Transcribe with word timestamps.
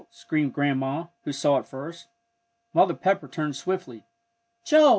screamed 0.09 0.51
Grandma, 0.51 1.05
who 1.25 1.31
saw 1.31 1.59
it 1.59 1.67
first. 1.67 2.07
Mother 2.73 2.95
Pepper 2.95 3.27
turned 3.27 3.55
swiftly. 3.55 4.03
"Joel!" 4.65 4.89